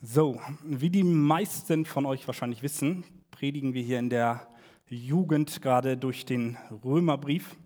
[0.00, 3.02] So, wie die meisten von euch wahrscheinlich wissen,
[3.32, 4.46] predigen wir hier in der
[4.86, 7.56] Jugend gerade durch den Römerbrief.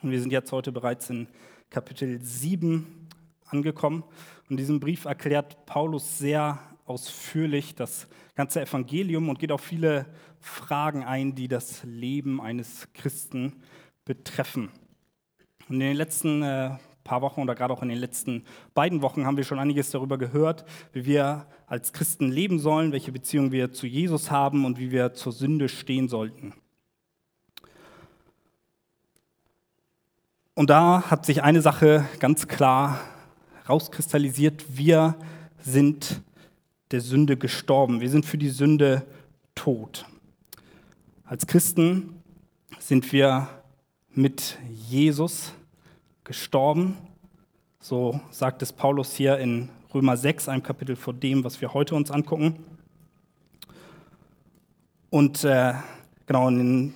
[0.00, 1.26] Und wir sind jetzt heute bereits in
[1.68, 3.08] Kapitel 7
[3.46, 4.04] angekommen.
[4.42, 8.06] Und in diesem Brief erklärt Paulus sehr ausführlich das
[8.36, 10.06] ganze Evangelium und geht auf viele
[10.38, 13.54] Fragen ein, die das Leben eines Christen
[14.04, 14.70] betreffen.
[15.68, 16.76] Und in den letzten äh,
[17.06, 18.44] paar Wochen oder gerade auch in den letzten
[18.74, 23.12] beiden Wochen haben wir schon einiges darüber gehört, wie wir als Christen leben sollen, welche
[23.12, 26.52] Beziehung wir zu Jesus haben und wie wir zur Sünde stehen sollten.
[30.54, 33.00] Und da hat sich eine Sache ganz klar
[33.68, 34.64] rauskristallisiert.
[34.76, 35.14] Wir
[35.60, 36.22] sind
[36.90, 38.00] der Sünde gestorben.
[38.00, 39.06] Wir sind für die Sünde
[39.54, 40.06] tot.
[41.24, 42.22] Als Christen
[42.78, 43.48] sind wir
[44.14, 45.52] mit Jesus
[46.24, 46.96] gestorben.
[47.88, 51.94] So sagt es Paulus hier in Römer 6, einem Kapitel vor dem, was wir heute
[51.94, 52.56] uns angucken.
[55.08, 55.74] Und äh,
[56.26, 56.94] genau, in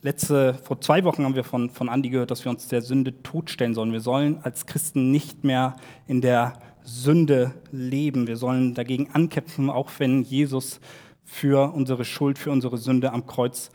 [0.00, 3.22] letzte, vor zwei Wochen haben wir von, von Andi gehört, dass wir uns der Sünde
[3.22, 3.92] totstellen sollen.
[3.92, 8.26] Wir sollen als Christen nicht mehr in der Sünde leben.
[8.26, 10.80] Wir sollen dagegen ankämpfen, auch wenn Jesus
[11.24, 13.70] für unsere Schuld, für unsere Sünde am Kreuz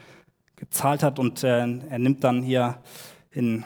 [0.55, 1.19] gezahlt hat.
[1.19, 2.79] Und äh, er nimmt dann hier
[3.29, 3.63] in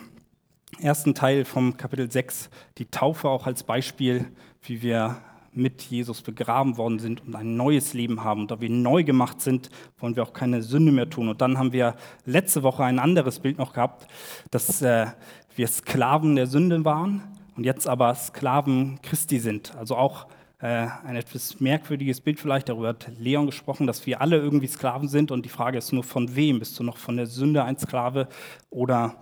[0.82, 4.28] ersten Teil vom Kapitel 6 die Taufe auch als Beispiel,
[4.62, 5.18] wie wir
[5.52, 8.42] mit Jesus begraben worden sind und ein neues Leben haben.
[8.42, 11.28] Und da wir neu gemacht sind, wollen wir auch keine Sünde mehr tun.
[11.28, 14.08] Und dann haben wir letzte Woche ein anderes Bild noch gehabt,
[14.52, 15.08] dass äh,
[15.56, 17.24] wir Sklaven der Sünde waren
[17.56, 19.76] und jetzt aber Sklaven Christi sind.
[19.76, 20.28] Also auch
[20.60, 22.70] äh, ein etwas merkwürdiges Bild vielleicht.
[22.70, 25.32] Darüber hat Leon gesprochen, dass wir alle irgendwie Sklaven sind.
[25.32, 26.60] Und die Frage ist nur, von wem?
[26.60, 28.28] Bist du noch von der Sünde ein Sklave
[28.70, 29.16] oder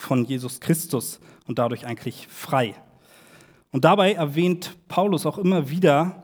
[0.00, 2.74] von Jesus Christus und dadurch eigentlich frei.
[3.70, 6.22] Und dabei erwähnt Paulus auch immer wieder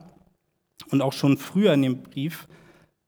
[0.91, 2.49] und auch schon früher in dem Brief,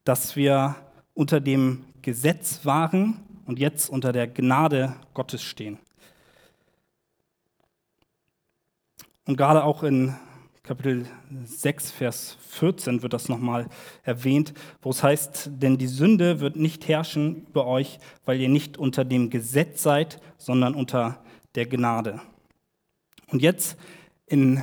[0.03, 0.75] dass wir
[1.13, 5.79] unter dem Gesetz waren und jetzt unter der Gnade Gottes stehen.
[9.25, 10.15] Und gerade auch in
[10.69, 11.07] Kapitel
[11.45, 13.65] 6, Vers 14 wird das nochmal
[14.03, 14.53] erwähnt,
[14.83, 19.03] wo es heißt, denn die Sünde wird nicht herrschen über euch, weil ihr nicht unter
[19.03, 21.23] dem Gesetz seid, sondern unter
[21.55, 22.21] der Gnade.
[23.31, 23.79] Und jetzt
[24.27, 24.61] in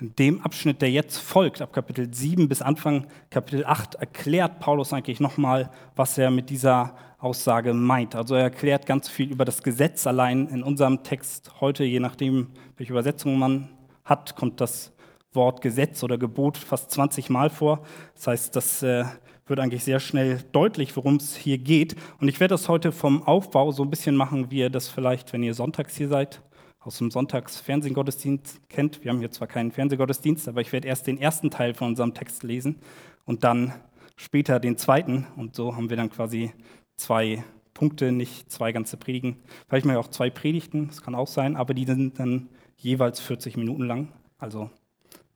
[0.00, 5.20] dem Abschnitt, der jetzt folgt, ab Kapitel 7 bis Anfang Kapitel 8, erklärt Paulus eigentlich
[5.20, 8.14] nochmal, was er mit dieser Aussage meint.
[8.14, 12.46] Also er erklärt ganz viel über das Gesetz allein in unserem Text heute, je nachdem,
[12.78, 13.68] welche Übersetzung man
[14.06, 14.93] hat, kommt das
[15.34, 17.82] Wort Gesetz oder Gebot fast 20 Mal vor.
[18.14, 19.04] Das heißt, das äh,
[19.46, 21.96] wird eigentlich sehr schnell deutlich, worum es hier geht.
[22.20, 25.32] Und ich werde das heute vom Aufbau so ein bisschen machen, wie ihr das vielleicht,
[25.32, 26.40] wenn ihr sonntags hier seid,
[26.80, 29.04] aus dem Sonntags-Fernsehgottesdienst kennt.
[29.04, 32.14] Wir haben hier zwar keinen Fernsehgottesdienst, aber ich werde erst den ersten Teil von unserem
[32.14, 32.76] Text lesen
[33.24, 33.72] und dann
[34.16, 35.26] später den zweiten.
[35.36, 36.52] Und so haben wir dann quasi
[36.96, 37.42] zwei
[37.72, 39.36] Punkte, nicht zwei ganze Predigen.
[39.68, 43.56] Vielleicht mal auch zwei Predigten, das kann auch sein, aber die sind dann jeweils 40
[43.56, 44.08] Minuten lang.
[44.38, 44.70] Also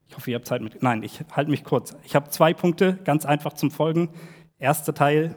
[0.09, 0.83] ich hoffe, ihr habt Zeit mit.
[0.83, 1.95] Nein, ich halte mich kurz.
[2.05, 4.09] Ich habe zwei Punkte, ganz einfach zum Folgen.
[4.59, 5.37] Erster Teil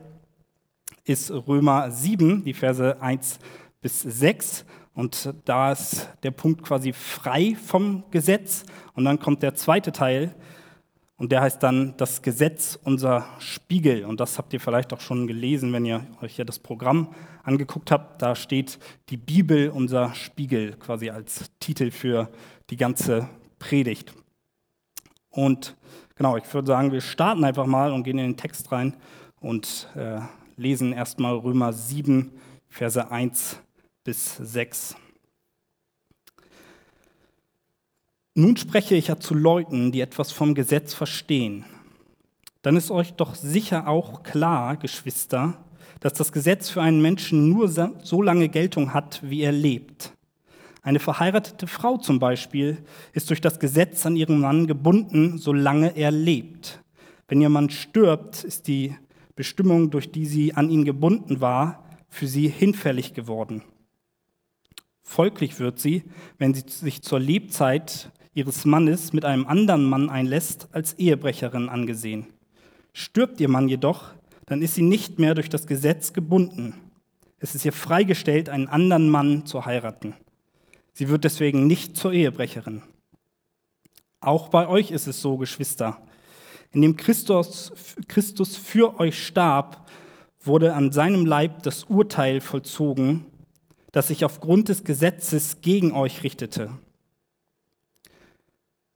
[1.03, 3.39] ist Römer 7, die Verse 1
[3.81, 4.65] bis 6.
[4.93, 8.65] Und da ist der Punkt quasi frei vom Gesetz.
[8.93, 10.35] Und dann kommt der zweite Teil.
[11.17, 14.05] Und der heißt dann das Gesetz unser Spiegel.
[14.05, 17.91] Und das habt ihr vielleicht auch schon gelesen, wenn ihr euch ja das Programm angeguckt
[17.91, 18.21] habt.
[18.21, 22.29] Da steht die Bibel unser Spiegel quasi als Titel für
[22.69, 24.13] die ganze Predigt.
[25.31, 25.75] Und
[26.15, 28.95] genau, ich würde sagen, wir starten einfach mal und gehen in den Text rein
[29.39, 30.19] und äh,
[30.57, 32.31] lesen erstmal Römer 7,
[32.67, 33.59] Verse 1
[34.03, 34.95] bis 6.
[38.33, 41.65] Nun spreche ich ja zu Leuten, die etwas vom Gesetz verstehen.
[42.61, 45.57] Dann ist euch doch sicher auch klar, Geschwister,
[45.99, 50.13] dass das Gesetz für einen Menschen nur so lange Geltung hat, wie er lebt.
[50.83, 52.83] Eine verheiratete Frau zum Beispiel
[53.13, 56.83] ist durch das Gesetz an ihren Mann gebunden, solange er lebt.
[57.27, 58.95] Wenn ihr Mann stirbt, ist die
[59.35, 63.61] Bestimmung, durch die sie an ihn gebunden war, für sie hinfällig geworden.
[65.03, 66.03] Folglich wird sie,
[66.37, 72.27] wenn sie sich zur Lebzeit ihres Mannes mit einem anderen Mann einlässt, als Ehebrecherin angesehen.
[72.93, 74.13] Stirbt ihr Mann jedoch,
[74.45, 76.73] dann ist sie nicht mehr durch das Gesetz gebunden.
[77.39, 80.15] Es ist ihr freigestellt, einen anderen Mann zu heiraten.
[81.01, 82.83] Sie wird deswegen nicht zur Ehebrecherin.
[84.19, 85.99] Auch bei euch ist es so, Geschwister.
[86.73, 87.71] Indem Christus,
[88.07, 89.89] Christus für euch starb,
[90.43, 93.25] wurde an seinem Leib das Urteil vollzogen,
[93.91, 96.69] das sich aufgrund des Gesetzes gegen euch richtete.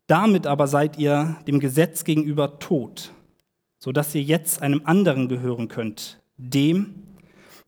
[0.06, 3.14] Damit aber seid ihr dem Gesetz gegenüber tot,
[3.80, 7.02] sodass ihr jetzt einem anderen gehören könnt, dem,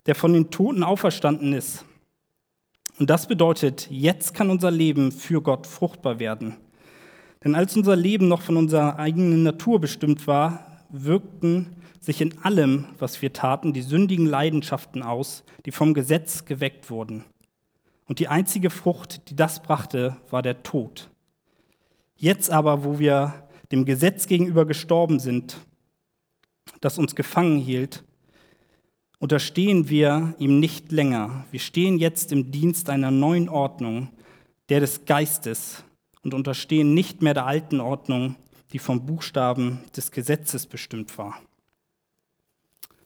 [0.06, 1.87] der von den Toten auferstanden ist.
[3.00, 6.56] Und das bedeutet, jetzt kann unser Leben für Gott fruchtbar werden.
[7.44, 12.86] Denn als unser Leben noch von unserer eigenen Natur bestimmt war, wirkten sich in allem,
[12.98, 17.24] was wir taten, die sündigen Leidenschaften aus, die vom Gesetz geweckt wurden.
[18.06, 21.10] Und die einzige Frucht, die das brachte, war der Tod.
[22.16, 25.58] Jetzt aber, wo wir dem Gesetz gegenüber gestorben sind,
[26.82, 28.04] das uns gefangen hielt,
[29.20, 31.46] unterstehen wir ihm nicht länger.
[31.52, 34.10] Wir stehen jetzt im Dienst einer neuen Ordnung,
[34.70, 35.84] der des Geistes,
[36.24, 38.36] und unterstehen nicht mehr der alten Ordnung,
[38.74, 41.40] die vom Buchstaben des Gesetzes bestimmt war.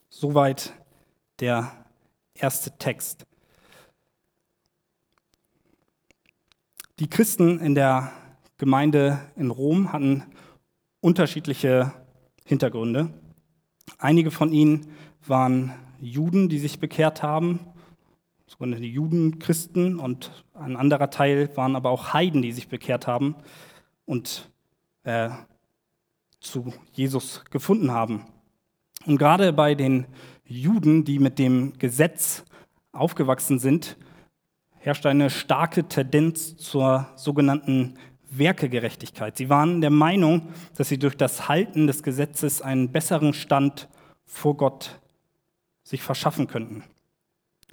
[0.10, 0.74] Soweit
[1.40, 1.86] der
[2.34, 3.26] erste Text.
[7.00, 8.12] Die Christen in der
[8.58, 10.24] Gemeinde in Rom hatten
[11.00, 11.94] unterschiedliche
[12.46, 13.14] Hintergründe.
[13.98, 14.88] Einige von ihnen
[15.26, 17.60] waren Juden, die sich bekehrt haben,
[18.48, 23.36] sogenannte Judenchristen, und ein anderer Teil waren aber auch Heiden, die sich bekehrt haben
[24.06, 24.50] und
[25.04, 25.30] äh,
[26.40, 28.26] zu Jesus gefunden haben.
[29.06, 30.06] Und gerade bei den
[30.44, 32.44] Juden, die mit dem Gesetz
[32.92, 33.98] aufgewachsen sind,
[34.80, 37.98] herrscht eine starke Tendenz zur sogenannten
[38.32, 39.38] Werkegerechtigkeit.
[39.38, 43.88] Sie waren der Meinung, dass sie durch das Halten des Gesetzes einen besseren Stand
[44.26, 45.01] vor Gott
[45.92, 46.84] sich verschaffen könnten.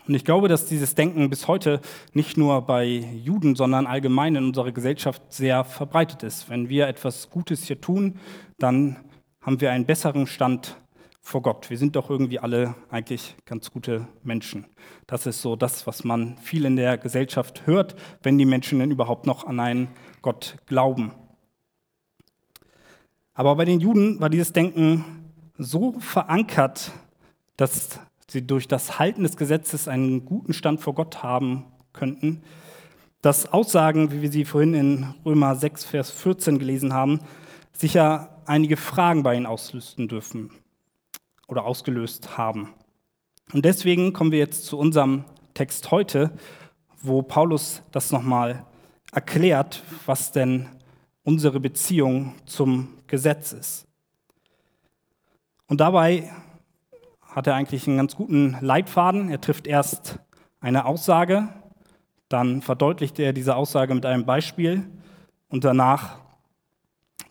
[0.06, 1.81] Und ich glaube, dass dieses Denken bis heute
[2.15, 6.50] nicht nur bei Juden, sondern allgemein in unserer Gesellschaft sehr verbreitet ist.
[6.50, 8.19] Wenn wir etwas Gutes hier tun,
[8.59, 8.97] dann
[9.41, 10.76] haben wir einen besseren Stand
[11.20, 11.69] vor Gott.
[11.69, 14.67] Wir sind doch irgendwie alle eigentlich ganz gute Menschen.
[15.06, 18.91] Das ist so das, was man viel in der Gesellschaft hört, wenn die Menschen denn
[18.91, 19.88] überhaupt noch an einen
[20.23, 21.12] Gott glauben.
[23.35, 25.05] Aber bei den Juden war dieses Denken
[25.59, 26.93] so verankert,
[27.59, 32.42] dass sie durch das Halten des Gesetzes einen guten Stand vor Gott haben könnten,
[33.22, 37.20] dass Aussagen, wie wir sie vorhin in Römer 6, Vers 14 gelesen haben,
[37.72, 40.50] sicher einige Fragen bei ihnen auslösen dürfen
[41.48, 42.75] oder ausgelöst haben.
[43.52, 45.24] Und deswegen kommen wir jetzt zu unserem
[45.54, 46.31] Text heute,
[47.00, 48.64] wo Paulus das nochmal
[49.12, 50.69] erklärt, was denn
[51.24, 53.86] unsere Beziehung zum Gesetz ist.
[55.66, 56.31] Und dabei
[57.28, 59.30] hat er eigentlich einen ganz guten Leitfaden.
[59.30, 60.19] Er trifft erst
[60.60, 61.48] eine Aussage,
[62.28, 64.88] dann verdeutlicht er diese Aussage mit einem Beispiel
[65.48, 66.19] und danach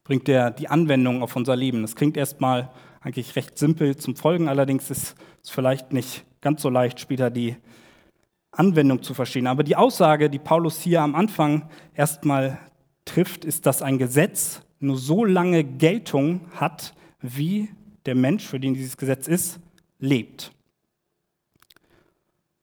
[0.04, 1.82] bringt er die Anwendung auf unser Leben.
[1.82, 2.72] Das klingt erstmal
[3.02, 7.58] eigentlich recht simpel zum Folgen, allerdings ist es vielleicht nicht ganz so leicht, später die
[8.52, 9.48] Anwendung zu verstehen.
[9.48, 12.58] Aber die Aussage, die Paulus hier am Anfang erstmal
[13.06, 17.70] trifft, ist, dass ein Gesetz nur so lange Geltung hat, wie
[18.06, 19.60] der Mensch, für den dieses Gesetz ist,
[20.00, 20.52] lebt.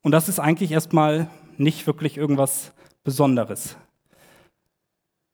[0.01, 2.73] Und das ist eigentlich erstmal nicht wirklich irgendwas
[3.03, 3.77] Besonderes.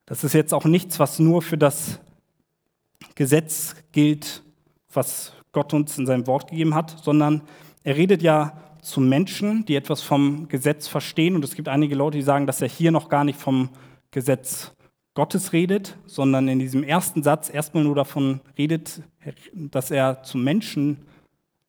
[0.06, 2.00] Das ist jetzt auch nichts, was nur für das
[3.15, 4.44] Gesetz gilt,
[4.94, 7.42] was Gott uns in seinem Wort gegeben hat, sondern
[7.83, 11.36] er redet ja zu Menschen, die etwas vom Gesetz verstehen.
[11.36, 13.69] Und es gibt einige Leute, die sagen, dass er hier noch gar nicht vom
[14.12, 14.74] Gesetz
[15.13, 19.02] Gottes redet, sondern in diesem ersten Satz erstmal nur davon redet,
[19.54, 21.06] dass er zu Menschen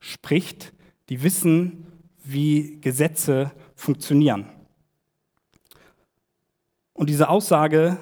[0.02, 0.73] spricht,
[1.09, 1.87] die wissen,
[2.25, 4.47] wie Gesetze funktionieren.
[6.92, 7.97] Und diese Aussage,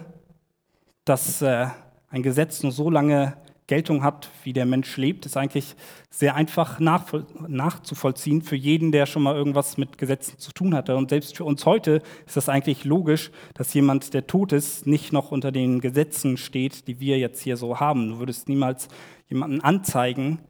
[1.04, 1.66] dass äh,
[2.08, 5.76] ein Gesetz nur so lange Geltung hat, wie der Mensch lebt, ist eigentlich
[6.08, 10.96] sehr einfach nachzuvollziehen für jeden, der schon mal irgendwas mit Gesetzen zu tun hatte.
[10.96, 15.12] Und selbst für uns heute ist das eigentlich logisch, dass jemand, der tot ist, nicht
[15.12, 18.08] noch unter den Gesetzen steht, die wir jetzt hier so haben.
[18.08, 18.88] Du würdest niemals
[19.28, 20.40] jemanden anzeigen,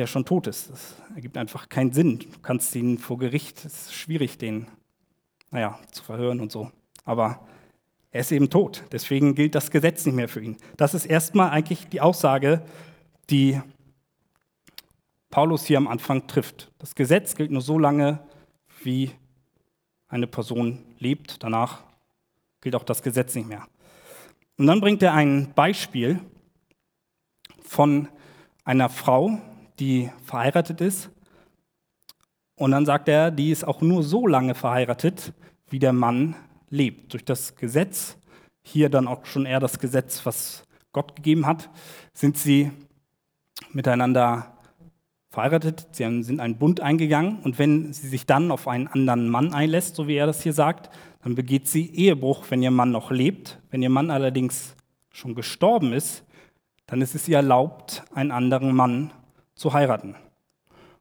[0.00, 0.70] der schon tot ist.
[0.70, 2.20] Das ergibt einfach keinen Sinn.
[2.20, 4.66] Du kannst ihn vor Gericht, es ist schwierig, den,
[5.50, 6.70] naja, zu verhören und so.
[7.04, 7.46] Aber
[8.10, 8.82] er ist eben tot.
[8.92, 10.56] Deswegen gilt das Gesetz nicht mehr für ihn.
[10.78, 12.62] Das ist erstmal eigentlich die Aussage,
[13.28, 13.60] die
[15.28, 16.72] Paulus hier am Anfang trifft.
[16.78, 18.20] Das Gesetz gilt nur so lange,
[18.82, 19.10] wie
[20.08, 21.42] eine Person lebt.
[21.42, 21.82] Danach
[22.62, 23.68] gilt auch das Gesetz nicht mehr.
[24.56, 26.20] Und dann bringt er ein Beispiel
[27.62, 28.08] von
[28.64, 29.38] einer Frau,
[29.80, 31.10] die verheiratet ist.
[32.54, 35.32] Und dann sagt er, die ist auch nur so lange verheiratet,
[35.70, 36.36] wie der Mann
[36.68, 37.12] lebt.
[37.14, 38.18] Durch das Gesetz,
[38.62, 41.70] hier dann auch schon eher das Gesetz, was Gott gegeben hat,
[42.12, 42.70] sind sie
[43.72, 44.58] miteinander
[45.30, 49.54] verheiratet, sie sind einen Bund eingegangen und wenn sie sich dann auf einen anderen Mann
[49.54, 50.90] einlässt, so wie er das hier sagt,
[51.22, 53.60] dann begeht sie Ehebruch, wenn ihr Mann noch lebt.
[53.70, 54.74] Wenn ihr Mann allerdings
[55.10, 56.24] schon gestorben ist,
[56.86, 59.12] dann ist es ihr erlaubt, einen anderen Mann
[59.60, 60.16] zu heiraten.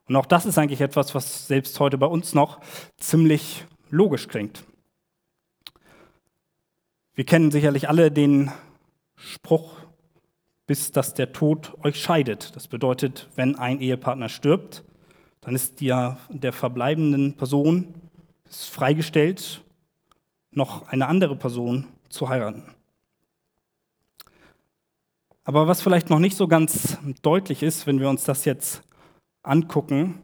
[0.09, 2.59] Und auch das ist eigentlich etwas, was selbst heute bei uns noch
[2.97, 4.65] ziemlich logisch klingt.
[7.13, 8.51] Wir kennen sicherlich alle den
[9.15, 9.77] Spruch,
[10.67, 12.53] bis dass der Tod euch scheidet.
[12.57, 14.83] Das bedeutet, wenn ein Ehepartner stirbt,
[15.39, 15.97] dann ist die,
[16.27, 17.93] der verbleibenden Person
[18.49, 19.63] freigestellt,
[20.51, 22.63] noch eine andere Person zu heiraten.
[25.49, 28.83] Aber was vielleicht noch nicht so ganz deutlich ist, wenn wir uns das jetzt
[29.41, 30.21] angucken,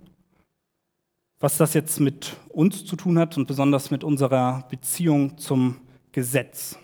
[1.40, 5.78] was das jetzt mit uns zu tun hat und besonders mit unserer Beziehung zum
[6.12, 6.78] Gesetz.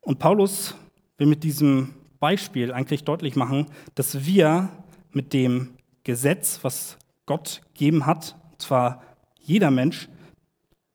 [0.00, 0.74] Und Paulus
[1.16, 4.68] will mit diesem Beispiel eigentlich deutlich machen, dass wir
[5.12, 9.04] mit dem Gesetz, was Gott gegeben hat, und zwar
[9.38, 10.08] jeder Mensch,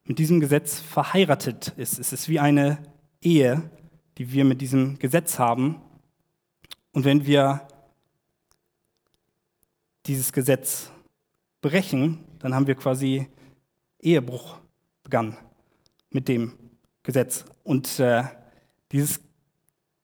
[0.05, 2.00] mit diesem Gesetz verheiratet ist.
[2.00, 2.77] Es ist wie eine
[3.21, 3.69] Ehe,
[4.17, 5.81] die wir mit diesem Gesetz haben.
[6.93, 7.67] Und wenn wir
[10.05, 10.91] dieses Gesetz
[11.62, 13.27] brechen, dann haben wir quasi
[14.00, 14.59] Ehebruch
[15.03, 15.35] begangen
[16.12, 16.53] mit dem
[17.01, 17.45] Gesetz.
[17.63, 18.24] Und äh,
[18.91, 19.19] dieses,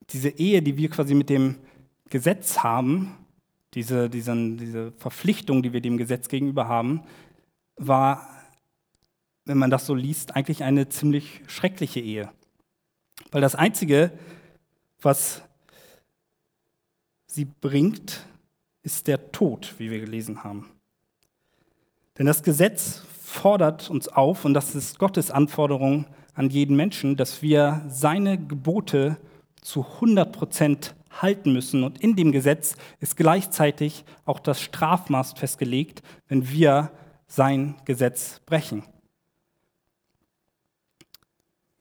[0.09, 1.59] diese Ehe, die wir quasi mit dem
[2.09, 3.15] Gesetz haben,
[3.75, 7.03] diese, diesen, diese Verpflichtung, die wir dem Gesetz gegenüber haben,
[7.77, 8.27] war,
[9.51, 12.31] wenn man das so liest, eigentlich eine ziemlich schreckliche Ehe.
[13.31, 14.17] Weil das Einzige,
[15.01, 15.41] was
[17.25, 18.25] sie bringt,
[18.81, 20.69] ist der Tod, wie wir gelesen haben.
[22.17, 27.41] Denn das Gesetz fordert uns auf, und das ist Gottes Anforderung an jeden Menschen, dass
[27.41, 29.17] wir seine Gebote
[29.59, 31.83] zu 100 Prozent halten müssen.
[31.83, 36.93] Und in dem Gesetz ist gleichzeitig auch das Strafmaß festgelegt, wenn wir
[37.27, 38.83] sein Gesetz brechen.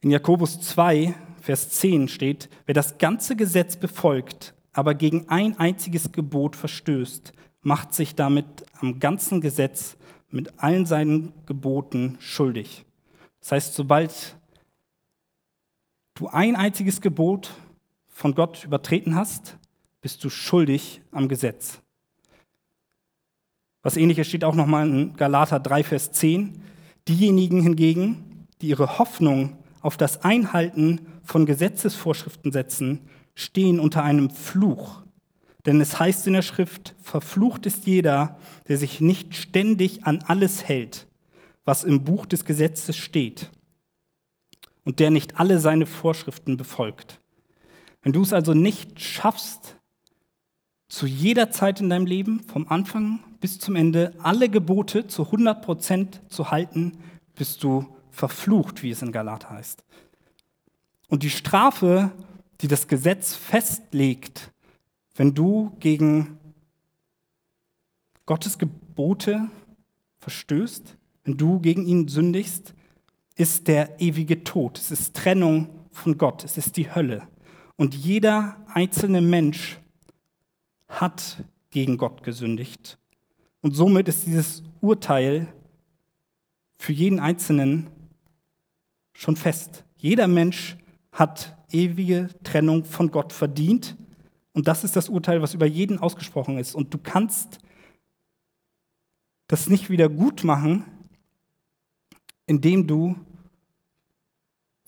[0.02, 6.10] In Jakobus 2, Vers 10 steht, wer das ganze Gesetz befolgt, aber gegen ein einziges
[6.12, 8.46] Gebot verstößt, macht sich damit
[8.80, 9.98] am ganzen Gesetz
[10.30, 12.86] mit allen seinen Geboten schuldig.
[13.40, 14.36] Das heißt, sobald
[16.14, 17.52] du ein einziges Gebot
[18.08, 19.58] von Gott übertreten hast,
[20.00, 21.80] bist du schuldig am Gesetz.
[23.82, 26.62] Was ähnliches steht auch nochmal in Galater 3, Vers 10.
[27.08, 33.00] Diejenigen hingegen, die ihre Hoffnung auf das Einhalten von Gesetzesvorschriften setzen,
[33.34, 35.02] stehen unter einem Fluch.
[35.66, 40.64] Denn es heißt in der Schrift, verflucht ist jeder, der sich nicht ständig an alles
[40.64, 41.06] hält,
[41.64, 43.50] was im Buch des Gesetzes steht
[44.84, 47.20] und der nicht alle seine Vorschriften befolgt.
[48.02, 49.76] Wenn du es also nicht schaffst,
[50.88, 55.62] zu jeder Zeit in deinem Leben, vom Anfang bis zum Ende, alle Gebote zu 100
[55.62, 56.98] Prozent zu halten,
[57.36, 57.86] bist du
[58.20, 59.82] verflucht, wie es in Galat heißt.
[61.08, 62.12] Und die Strafe,
[62.60, 64.52] die das Gesetz festlegt,
[65.16, 66.38] wenn du gegen
[68.26, 69.48] Gottes Gebote
[70.18, 72.74] verstößt, wenn du gegen ihn sündigst,
[73.36, 74.78] ist der ewige Tod.
[74.78, 76.44] Es ist Trennung von Gott.
[76.44, 77.26] Es ist die Hölle.
[77.76, 79.80] Und jeder einzelne Mensch
[80.88, 82.98] hat gegen Gott gesündigt.
[83.62, 85.48] Und somit ist dieses Urteil
[86.78, 87.88] für jeden Einzelnen
[89.20, 89.84] schon fest.
[89.98, 90.78] Jeder Mensch
[91.12, 93.94] hat ewige Trennung von Gott verdient.
[94.54, 96.74] Und das ist das Urteil, was über jeden ausgesprochen ist.
[96.74, 97.58] Und du kannst
[99.46, 100.86] das nicht wieder gut machen,
[102.46, 103.14] indem du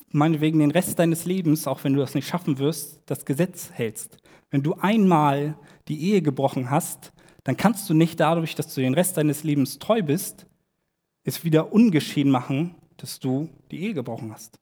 [0.09, 4.17] meinetwegen den Rest deines Lebens, auch wenn du das nicht schaffen wirst, das Gesetz hältst.
[4.51, 5.59] Wenn du einmal
[5.89, 7.13] die Ehe gebrochen hast,
[7.45, 10.47] dann kannst du nicht dadurch, dass du den Rest deines Lebens treu bist,
[11.23, 14.61] es wieder ungeschehen machen, dass du die Ehe gebrochen hast.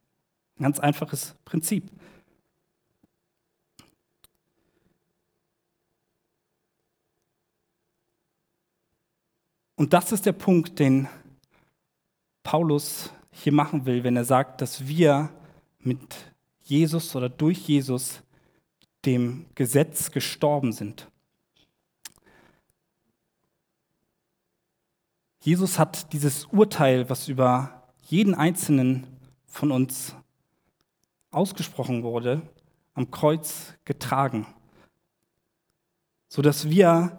[0.58, 1.90] Ein ganz einfaches Prinzip.
[9.76, 11.08] Und das ist der Punkt, den
[12.42, 15.30] Paulus hier machen will, wenn er sagt, dass wir
[15.78, 16.32] mit
[16.62, 18.22] Jesus oder durch Jesus
[19.04, 21.10] dem Gesetz gestorben sind.
[25.42, 27.79] Jesus hat dieses Urteil, was über
[28.10, 29.06] jeden einzelnen
[29.46, 30.16] von uns
[31.30, 32.42] ausgesprochen wurde,
[32.94, 34.46] am Kreuz getragen,
[36.28, 37.18] sodass wir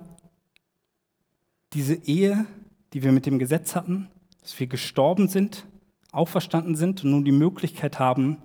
[1.73, 2.45] diese Ehe,
[2.91, 4.09] die wir mit dem Gesetz hatten,
[4.41, 5.65] dass wir gestorben sind,
[6.11, 8.41] auferstanden sind und nun die Möglichkeit haben,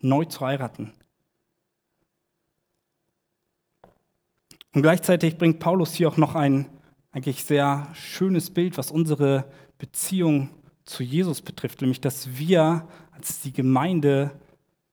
[0.00, 0.92] neu zu heiraten.
[4.72, 6.70] Und gleichzeitig bringt Paulus hier auch noch ein
[7.12, 9.44] eigentlich sehr schönes Bild, was unsere
[9.76, 10.50] Beziehung
[10.88, 14.30] zu Jesus betrifft, nämlich dass wir als die Gemeinde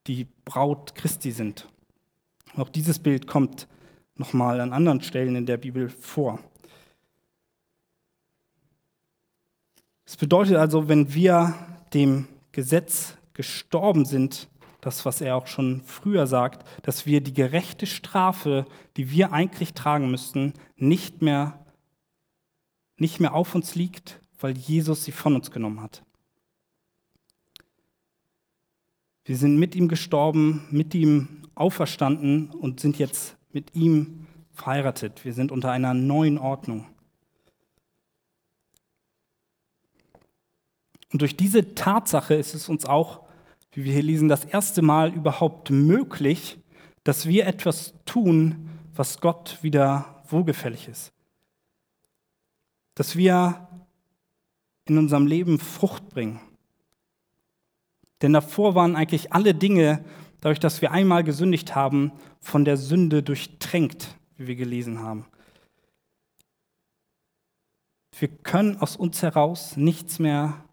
[0.08, 1.68] die Braut Christi sind.
[2.58, 3.68] Auch dieses Bild kommt
[4.16, 6.40] nochmal an anderen Stellen in der Bibel vor.
[10.06, 11.56] Es bedeutet also, wenn wir
[11.94, 14.48] dem Gesetz gestorben sind,
[14.82, 18.66] das, was er auch schon früher sagt, dass wir die gerechte Strafe,
[18.98, 21.66] die wir eigentlich tragen müssten, nicht mehr,
[22.98, 26.04] nicht mehr auf uns liegt, weil Jesus sie von uns genommen hat.
[29.24, 35.25] Wir sind mit ihm gestorben, mit ihm auferstanden und sind jetzt mit ihm verheiratet.
[35.25, 36.86] Wir sind unter einer neuen Ordnung.
[41.12, 43.25] Und durch diese Tatsache ist es uns auch
[43.72, 46.60] wie wir hier lesen, das erste Mal überhaupt möglich,
[47.04, 51.12] dass wir etwas tun, was Gott wieder wohlgefällig ist.
[52.94, 53.68] Dass wir
[54.88, 56.39] in unserem Leben Frucht bringen.
[58.22, 60.04] Denn davor waren eigentlich alle Dinge,
[60.42, 65.25] dadurch, dass wir einmal gesündigt haben, von der Sünde durchtränkt, wie wir gelesen haben.
[68.18, 70.63] Wir können aus uns heraus nichts mehr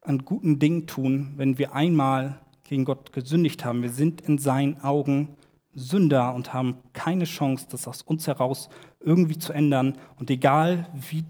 [0.00, 3.82] an guten Dingen tun, wenn wir einmal gegen Gott gesündigt haben.
[3.82, 5.36] Wir sind in seinen Augen
[5.74, 8.68] Sünder und haben keine Chance, das aus uns heraus
[9.00, 9.98] irgendwie zu ändern.
[10.18, 11.24] Und egal, wie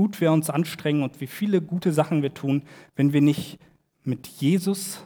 [0.00, 2.62] gut wir uns anstrengen und wie viele gute Sachen wir tun,
[2.96, 3.58] wenn wir nicht
[4.02, 5.04] mit Jesus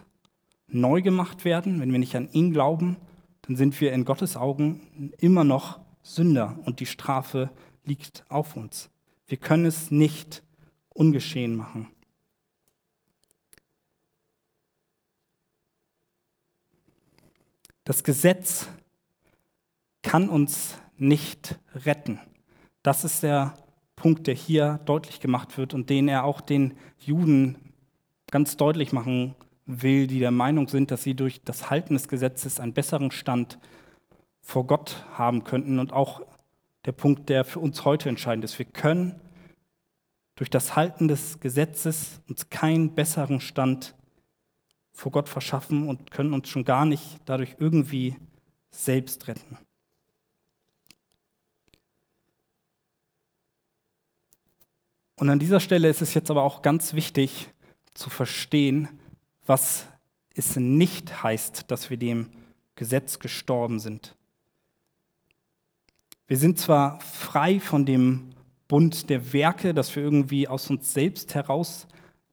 [0.69, 2.97] neu gemacht werden, wenn wir nicht an ihn glauben,
[3.43, 7.51] dann sind wir in Gottes Augen immer noch Sünder und die Strafe
[7.85, 8.89] liegt auf uns.
[9.27, 10.45] Wir können es nicht
[10.91, 11.89] ungeschehen machen.
[17.83, 18.69] Das Gesetz
[20.03, 22.21] kann uns nicht retten.
[22.85, 23.57] Das ist der
[23.97, 27.57] Punkt, der hier deutlich gemacht wird und den er auch den Juden
[28.31, 29.35] ganz deutlich machen
[29.67, 33.59] will, die der Meinung sind, dass sie durch das Halten des Gesetzes einen besseren Stand
[34.41, 35.78] vor Gott haben könnten.
[35.78, 36.23] Und auch
[36.85, 38.59] der Punkt, der für uns heute entscheidend ist.
[38.59, 39.21] Wir können
[40.37, 43.95] durch das Halten des Gesetzes uns keinen besseren Stand
[44.93, 48.17] vor Gott verschaffen und können uns schon gar nicht dadurch irgendwie
[48.71, 49.59] selbst retten.
[55.17, 57.49] Und an dieser Stelle ist es jetzt aber auch ganz wichtig
[57.95, 58.89] zu verstehen,
[59.47, 59.87] was
[60.35, 62.31] es nicht heißt, dass wir dem
[62.75, 64.17] Gesetz gestorben sind.
[66.27, 68.31] Wir sind zwar frei von dem
[68.67, 71.87] Bund der Werke, dass wir irgendwie aus uns selbst heraus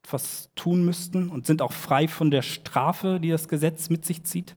[0.03, 4.23] etwas tun müssten und sind auch frei von der Strafe, die das Gesetz mit sich
[4.23, 4.55] zieht.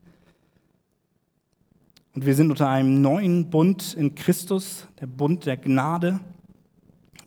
[2.13, 6.19] Und wir sind unter einem neuen Bund in Christus, der Bund der Gnade.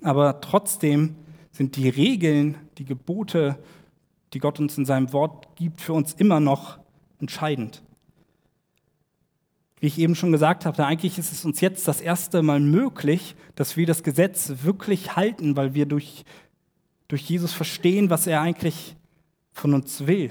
[0.02, 1.16] Aber trotzdem
[1.50, 3.58] sind die Regeln, die Gebote,
[4.32, 6.78] die Gott uns in seinem Wort gibt, für uns immer noch
[7.20, 7.82] entscheidend.
[9.80, 13.36] Wie ich eben schon gesagt habe, eigentlich ist es uns jetzt das erste Mal möglich,
[13.54, 16.24] dass wir das Gesetz wirklich halten, weil wir durch
[17.08, 18.94] durch Jesus verstehen, was er eigentlich
[19.52, 20.30] von uns will.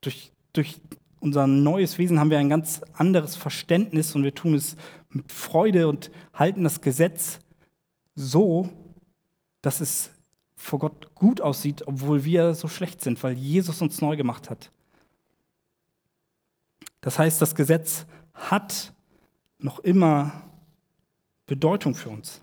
[0.00, 0.80] Durch, durch
[1.20, 4.76] unser neues Wesen haben wir ein ganz anderes Verständnis und wir tun es
[5.10, 7.38] mit Freude und halten das Gesetz
[8.14, 8.68] so,
[9.62, 10.10] dass es
[10.56, 14.70] vor Gott gut aussieht, obwohl wir so schlecht sind, weil Jesus uns neu gemacht hat.
[17.00, 18.92] Das heißt, das Gesetz hat
[19.58, 20.42] noch immer
[21.46, 22.40] Bedeutung für uns.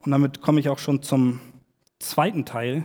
[0.00, 1.40] Und damit komme ich auch schon zum
[1.98, 2.84] zweiten Teil.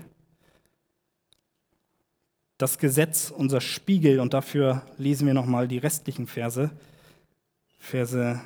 [2.57, 6.71] Das Gesetz, unser Spiegel, und dafür lesen wir nochmal die restlichen Verse,
[7.83, 8.39] Verse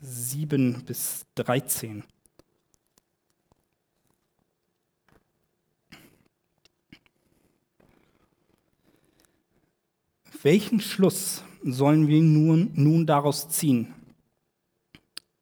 [0.00, 2.04] 7 bis 13.
[10.42, 13.92] Welchen Schluss sollen wir nun, nun daraus ziehen?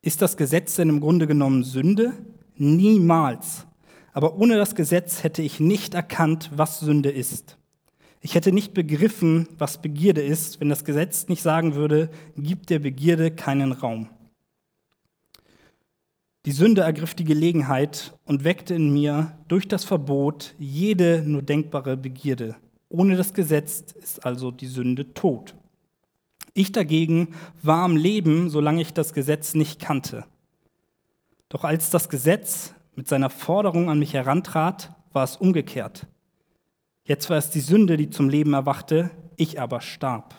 [0.01, 2.15] Ist das Gesetz denn im Grunde genommen Sünde?
[2.57, 3.67] Niemals.
[4.15, 7.59] Aber ohne das Gesetz hätte ich nicht erkannt, was Sünde ist.
[8.25, 12.79] Ich hätte nicht begriffen, was Begierde ist, wenn das Gesetz nicht sagen würde, gib der
[12.79, 14.09] Begierde keinen Raum.
[16.45, 21.97] Die Sünde ergriff die Gelegenheit und weckte in mir durch das Verbot jede nur denkbare
[21.97, 22.55] Begierde.
[22.89, 25.57] Ohne das Gesetz ist also die Sünde tot.
[26.55, 30.27] Ich dagegen war am Leben, solange ich das Gesetz nicht kannte.
[31.49, 36.07] Doch als das Gesetz mit seiner Forderung an mich herantrat, war es umgekehrt.
[37.05, 40.35] Jetzt war es die Sünde, die zum Leben erwachte, ich aber starb.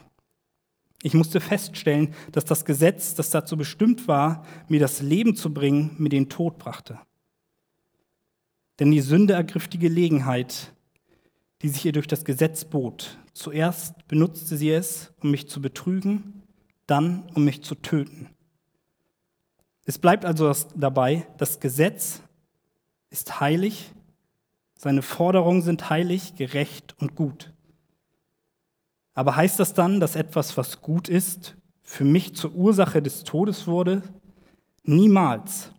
[1.01, 5.95] Ich musste feststellen, dass das Gesetz, das dazu bestimmt war, mir das Leben zu bringen,
[5.97, 6.97] mir den Tod brachte.
[8.79, 10.73] Denn die Sünde ergriff die Gelegenheit,
[11.61, 13.17] die sich ihr durch das Gesetz bot.
[13.33, 16.43] Zuerst benutzte sie es, um mich zu betrügen,
[16.87, 18.29] dann um mich zu töten.
[19.85, 22.21] Es bleibt also dabei, das Gesetz
[23.09, 23.91] ist heilig,
[24.83, 27.53] seine Forderungen sind heilig, gerecht und gut.
[29.13, 33.65] Aber heißt das dann, dass etwas, was gut ist, für mich zur Ursache des Todes
[33.65, 34.03] wurde?
[34.83, 35.71] Niemals.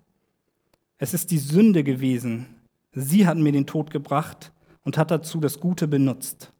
[0.96, 2.46] Es ist die Sünde gewesen.
[2.92, 4.52] Sie hat mir den Tod gebracht
[4.84, 6.54] und hat dazu das Gute benutzt.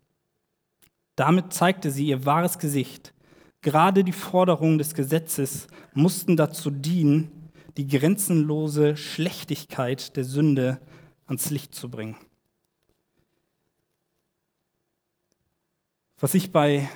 [1.17, 3.15] Damit zeigte sie ihr wahres Gesicht.
[3.63, 10.79] Gerade die Forderungen des Gesetzes mussten dazu dienen, die grenzenlose Schlechtigkeit der Sünde
[11.27, 12.17] ans Licht zu bringen.
[16.21, 16.89] Was ich bei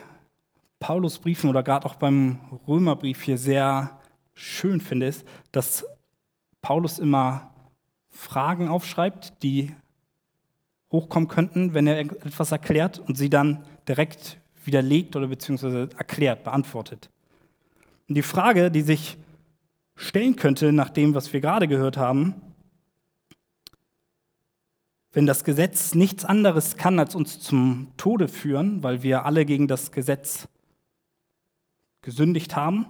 [0.79, 3.99] Paulus Briefen oder gerade auch beim Römerbrief hier sehr
[4.35, 5.85] schön finde, ist, dass
[6.63, 7.53] Paulus immer
[8.09, 9.75] Fragen aufschreibt, die
[10.93, 17.11] hochkommen könnten, wenn er etwas erklärt und sie dann direkt widerlegt oder beziehungsweise erklärt, beantwortet.
[18.09, 19.19] Und die Frage, die sich
[19.97, 22.35] stellen könnte, nach dem, was wir gerade gehört haben,
[25.13, 29.69] wenn das Gesetz nichts anderes kann, als uns zum Tode führen, weil wir alle gegen
[29.69, 30.49] das Gesetz
[32.03, 32.87] gesündigt haben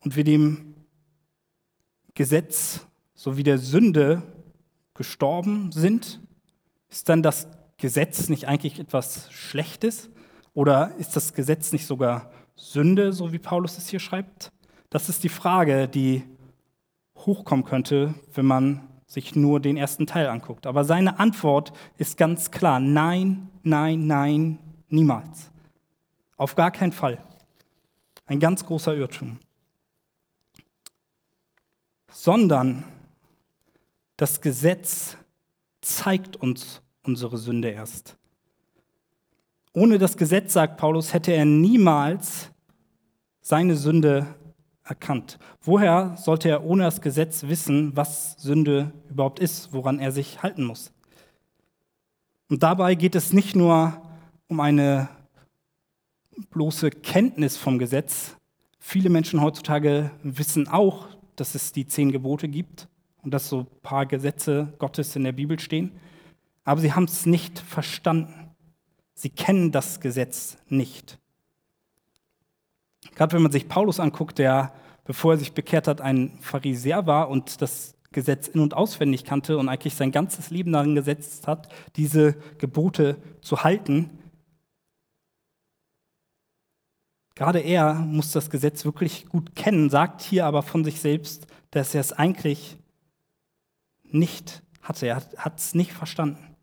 [0.00, 0.74] und wir dem
[2.14, 4.22] Gesetz sowie der Sünde
[4.94, 6.20] gestorben sind,
[6.90, 7.48] ist dann das
[7.78, 10.10] Gesetz nicht eigentlich etwas Schlechtes?
[10.54, 14.52] Oder ist das Gesetz nicht sogar Sünde, so wie Paulus es hier schreibt?
[14.90, 16.22] Das ist die Frage, die
[17.16, 20.66] hochkommen könnte, wenn man sich nur den ersten Teil anguckt.
[20.66, 25.50] Aber seine Antwort ist ganz klar, nein, nein, nein, niemals.
[26.38, 27.22] Auf gar keinen Fall.
[28.24, 29.38] Ein ganz großer Irrtum.
[32.10, 32.84] Sondern
[34.16, 35.18] das Gesetz
[35.82, 38.16] zeigt uns unsere Sünde erst.
[39.74, 42.50] Ohne das Gesetz, sagt Paulus, hätte er niemals
[43.42, 44.26] seine Sünde
[44.84, 45.38] erkannt.
[45.60, 50.64] Woher sollte er ohne das Gesetz wissen, was Sünde überhaupt ist, woran er sich halten
[50.64, 50.92] muss?
[52.48, 54.00] Und dabei geht es nicht nur
[54.48, 55.08] um eine
[56.50, 58.36] bloße Kenntnis vom Gesetz.
[58.78, 62.88] Viele Menschen heutzutage wissen auch, dass es die zehn Gebote gibt
[63.22, 65.92] und dass so ein paar Gesetze Gottes in der Bibel stehen,
[66.64, 68.50] aber sie haben es nicht verstanden.
[69.14, 71.18] Sie kennen das Gesetz nicht.
[73.14, 74.72] Gerade wenn man sich Paulus anguckt, der,
[75.04, 79.58] bevor er sich bekehrt hat, ein Pharisäer war und das Gesetz in- und auswendig kannte
[79.58, 84.10] und eigentlich sein ganzes Leben darin gesetzt hat, diese Gebote zu halten,
[87.34, 91.94] Gerade er muss das Gesetz wirklich gut kennen, sagt hier aber von sich selbst, dass
[91.94, 92.76] er es eigentlich
[94.04, 95.06] nicht hatte.
[95.06, 96.54] Er hat es nicht verstanden.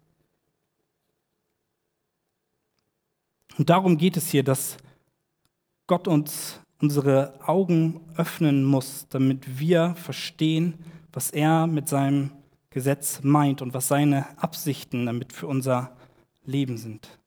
[3.58, 4.78] Und darum geht es hier, dass
[5.90, 10.76] Gott uns unsere Augen öffnen muss, damit wir verstehen,
[11.12, 12.30] was er mit seinem
[12.70, 15.98] Gesetz meint und was seine Absichten damit für unser
[16.46, 17.20] Leben sind.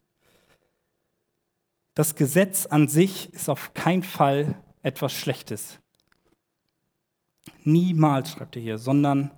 [1.95, 5.81] Das Gesetz an sich ist auf keinen Fall etwas Schlechtes.
[7.65, 9.33] Niemals, schreibt er hier, sondern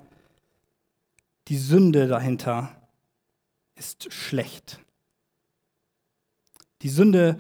[1.48, 2.76] die Sünde dahinter
[3.74, 4.80] ist schlecht.
[6.82, 7.38] Die Sünde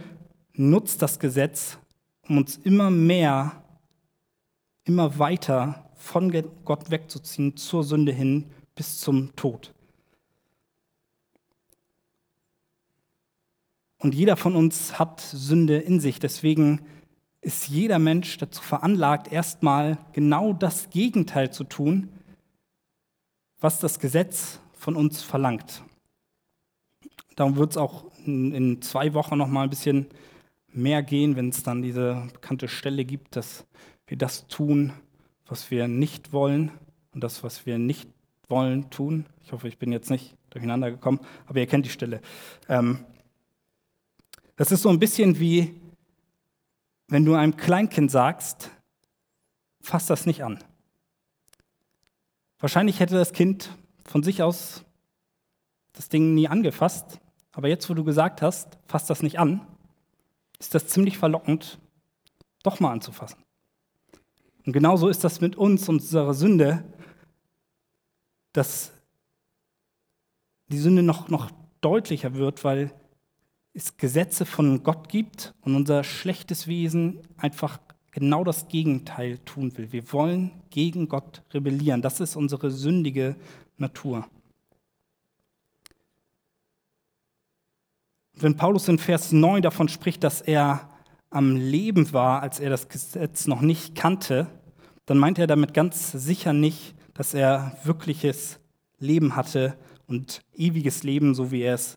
[0.54, 1.78] nutzt das Gesetz,
[2.28, 3.62] um uns immer mehr,
[4.84, 6.32] immer weiter von
[6.64, 9.72] Gott wegzuziehen, zur Sünde hin bis zum Tod.
[13.98, 16.18] Und jeder von uns hat Sünde in sich.
[16.18, 16.80] Deswegen
[17.40, 22.10] ist jeder Mensch dazu veranlagt, erstmal genau das Gegenteil zu tun,
[23.60, 25.82] was das Gesetz von uns verlangt.
[27.34, 30.06] Darum wird es auch in, zwei Wochen noch mal ein bisschen
[30.74, 33.66] mehr gehen, wenn es dann diese bekannte Stelle gibt, dass
[34.06, 34.92] wir das tun,
[35.46, 36.72] was wir nicht wollen
[37.12, 38.08] und das, was wir nicht
[38.48, 39.26] wollen, tun.
[39.42, 42.20] Ich hoffe, ich bin jetzt nicht durcheinander gekommen, aber ihr kennt die Stelle.
[42.68, 43.04] Ähm,
[44.56, 45.80] das ist so ein bisschen wie,
[47.08, 48.70] wenn du einem Kleinkind sagst,
[49.80, 50.62] fass das nicht an.
[52.58, 54.84] Wahrscheinlich hätte das Kind von sich aus
[55.92, 57.20] das Ding nie angefasst,
[57.52, 59.66] aber jetzt, wo du gesagt hast, fass das nicht an,
[60.58, 61.78] ist das ziemlich verlockend,
[62.62, 63.44] doch mal anzufassen.
[64.66, 66.84] Und genauso ist das mit uns und unserer Sünde,
[68.52, 68.92] dass
[70.68, 72.92] die Sünde noch, noch deutlicher wird, weil
[73.74, 77.78] es Gesetze von Gott gibt und unser schlechtes Wesen einfach
[78.12, 79.92] genau das Gegenteil tun will.
[79.92, 82.00] Wir wollen gegen Gott rebellieren.
[82.00, 83.36] Das ist unsere sündige
[83.76, 84.28] Natur.
[88.36, 90.88] Wenn Paulus in Vers 9 davon spricht, dass er
[91.30, 94.48] am Leben war, als er das Gesetz noch nicht kannte,
[95.06, 98.58] dann meint er damit ganz sicher nicht, dass er wirkliches
[98.98, 101.96] Leben hatte und ewiges Leben, so wie er es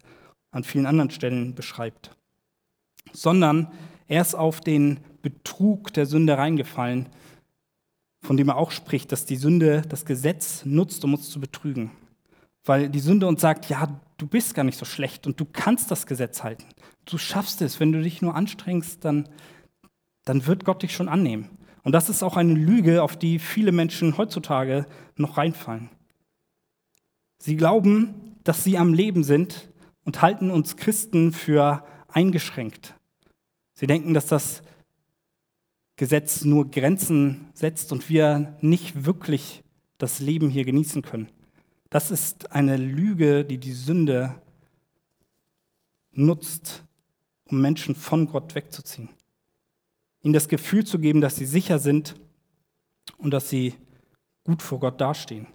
[0.51, 2.15] an vielen anderen Stellen beschreibt,
[3.13, 3.71] sondern
[4.07, 7.07] er ist auf den Betrug der Sünde reingefallen,
[8.21, 11.91] von dem er auch spricht, dass die Sünde das Gesetz nutzt, um uns zu betrügen.
[12.67, 15.89] Weil die Sünde uns sagt, ja, du bist gar nicht so schlecht und du kannst
[15.89, 16.65] das Gesetz halten.
[17.05, 19.29] Du schaffst es, wenn du dich nur anstrengst, dann,
[20.25, 21.49] dann wird Gott dich schon annehmen.
[21.83, 25.89] Und das ist auch eine Lüge, auf die viele Menschen heutzutage noch reinfallen.
[27.39, 29.69] Sie glauben, dass sie am Leben sind
[30.03, 32.95] und halten uns Christen für eingeschränkt.
[33.75, 34.61] Sie denken, dass das
[35.95, 39.63] Gesetz nur Grenzen setzt und wir nicht wirklich
[39.97, 41.29] das Leben hier genießen können.
[41.89, 44.41] Das ist eine Lüge, die die Sünde
[46.11, 46.83] nutzt,
[47.45, 49.09] um Menschen von Gott wegzuziehen
[50.27, 52.15] ihnen das Gefühl zu geben, dass sie sicher sind
[53.17, 53.75] und dass sie
[54.43, 55.47] gut vor Gott dastehen.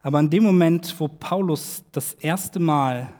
[0.00, 3.12] Aber in dem Moment, wo Paulus das erste Mal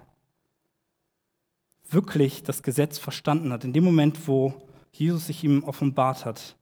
[1.88, 4.54] wirklich das Gesetz verstanden hat, in dem Moment, wo
[4.90, 6.56] Jesus sich ihm offenbart hat,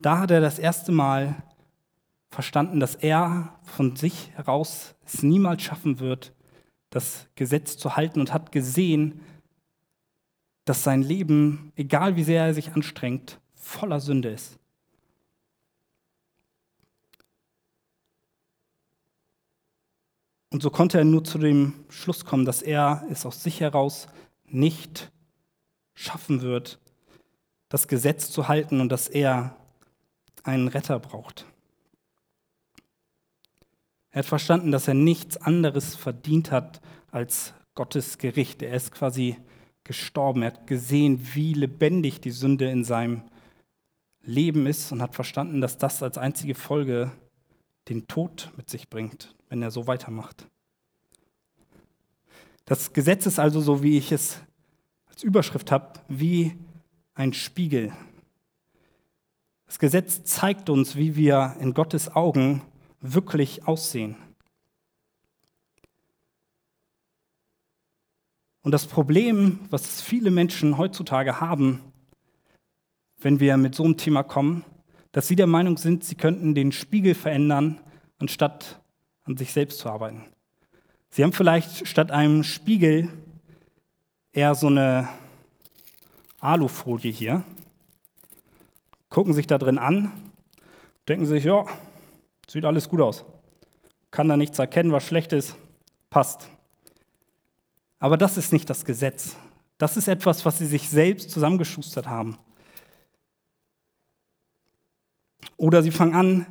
[0.00, 1.42] da hat er das erste Mal
[2.30, 6.32] verstanden, dass er von sich heraus es niemals schaffen wird,
[6.88, 9.20] das Gesetz zu halten und hat gesehen,
[10.64, 14.58] dass sein Leben, egal wie sehr er sich anstrengt, voller Sünde ist.
[20.52, 24.08] Und so konnte er nur zu dem Schluss kommen, dass er es aus sich heraus
[24.46, 25.12] nicht
[25.94, 26.80] schaffen wird,
[27.68, 29.59] das Gesetz zu halten und dass er
[30.42, 31.46] einen Retter braucht.
[34.10, 38.62] Er hat verstanden, dass er nichts anderes verdient hat als Gottes Gericht.
[38.62, 39.36] Er ist quasi
[39.84, 40.42] gestorben.
[40.42, 43.22] Er hat gesehen, wie lebendig die Sünde in seinem
[44.22, 47.12] Leben ist und hat verstanden, dass das als einzige Folge
[47.88, 50.46] den Tod mit sich bringt, wenn er so weitermacht.
[52.64, 54.40] Das Gesetz ist also so, wie ich es
[55.06, 56.56] als Überschrift habe, wie
[57.14, 57.92] ein Spiegel.
[59.70, 62.62] Das Gesetz zeigt uns, wie wir in Gottes Augen
[63.00, 64.16] wirklich aussehen.
[68.62, 71.78] Und das Problem, was viele Menschen heutzutage haben,
[73.20, 74.64] wenn wir mit so einem Thema kommen,
[75.12, 77.80] dass sie der Meinung sind, sie könnten den Spiegel verändern,
[78.18, 78.80] anstatt
[79.22, 80.24] an sich selbst zu arbeiten.
[81.10, 83.08] Sie haben vielleicht statt einem Spiegel
[84.32, 85.08] eher so eine
[86.40, 87.44] Alufolie hier,
[89.10, 90.10] gucken sich da drin an,
[91.08, 91.64] denken sich, ja,
[92.48, 93.24] sieht alles gut aus,
[94.10, 95.56] kann da nichts erkennen, was schlecht ist,
[96.08, 96.48] passt.
[97.98, 99.36] Aber das ist nicht das Gesetz.
[99.76, 102.38] Das ist etwas, was sie sich selbst zusammengeschustert haben.
[105.56, 106.46] Oder sie fangen an,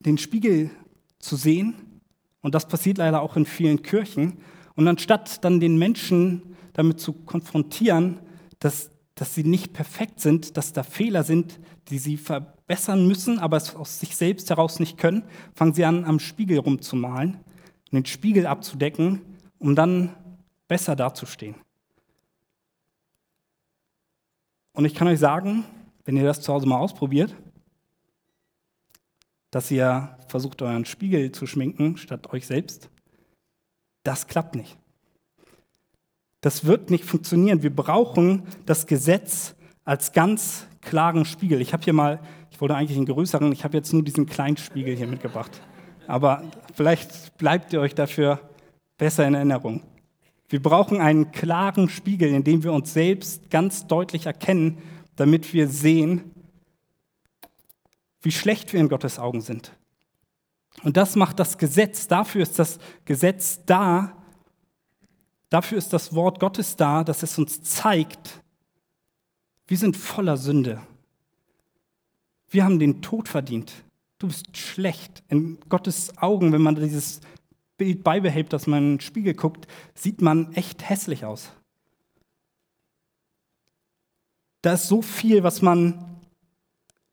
[0.00, 0.70] den Spiegel
[1.18, 2.00] zu sehen.
[2.40, 4.38] Und das passiert leider auch in vielen Kirchen.
[4.74, 8.20] Und anstatt dann den Menschen damit zu konfrontieren,
[8.58, 13.56] dass, dass sie nicht perfekt sind, dass da Fehler sind, die sie verbessern müssen, aber
[13.56, 17.38] es aus sich selbst heraus nicht können, fangen sie an, am Spiegel rumzumalen,
[17.90, 19.22] den Spiegel abzudecken
[19.58, 20.14] um dann
[20.66, 21.56] besser dazustehen.
[24.72, 25.64] Und ich kann euch sagen,
[26.04, 27.34] wenn ihr das zu Hause mal ausprobiert,
[29.50, 32.90] dass ihr versucht, euren Spiegel zu schminken statt euch selbst,
[34.04, 34.78] das klappt nicht.
[36.40, 37.62] Das wird nicht funktionieren.
[37.62, 41.60] Wir brauchen das Gesetz als ganz klaren Spiegel.
[41.60, 42.20] Ich habe hier mal,
[42.50, 45.60] ich wollte eigentlich einen größeren, ich habe jetzt nur diesen kleinen Spiegel hier mitgebracht.
[46.06, 48.40] Aber vielleicht bleibt ihr euch dafür
[48.96, 49.82] besser in Erinnerung.
[50.48, 54.78] Wir brauchen einen klaren Spiegel, in dem wir uns selbst ganz deutlich erkennen,
[55.16, 56.30] damit wir sehen,
[58.22, 59.72] wie schlecht wir in Gottes Augen sind.
[60.82, 62.08] Und das macht das Gesetz.
[62.08, 64.17] Dafür ist das Gesetz da.
[65.50, 68.42] Dafür ist das Wort Gottes da, dass es uns zeigt,
[69.66, 70.80] wir sind voller Sünde.
[72.50, 73.72] Wir haben den Tod verdient.
[74.18, 75.22] Du bist schlecht.
[75.28, 77.20] In Gottes Augen, wenn man dieses
[77.76, 81.50] Bild beibehält, dass man in den Spiegel guckt, sieht man echt hässlich aus.
[84.62, 86.18] Da ist so viel, was man